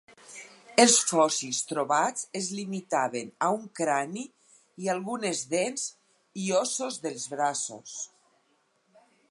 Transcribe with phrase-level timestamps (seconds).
[0.83, 4.25] Els fòssils trobats es limitaven a un crani
[4.85, 5.85] i algunes dents
[6.45, 7.97] i ossos dels braços.